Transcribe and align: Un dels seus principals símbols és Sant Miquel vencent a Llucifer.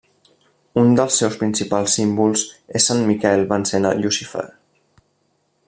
Un 0.83 0.93
dels 0.99 1.17
seus 1.21 1.35
principals 1.41 1.97
símbols 1.99 2.45
és 2.79 2.89
Sant 2.89 3.05
Miquel 3.11 3.47
vencent 3.53 3.87
a 3.91 3.93
Llucifer. 4.01 4.47